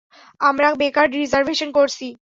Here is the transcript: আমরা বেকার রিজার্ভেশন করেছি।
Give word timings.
আমরা 0.41 0.67
বেকার 0.81 1.07
রিজার্ভেশন 1.13 1.69
করেছি। 1.71 2.07